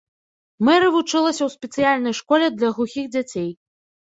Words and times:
Мэры 0.69 0.87
вучылася 0.95 1.43
ў 1.45 1.49
спецыяльнай 1.57 2.17
школе 2.21 2.47
для 2.57 2.73
глухіх 2.79 3.05
дзяцей. 3.19 3.49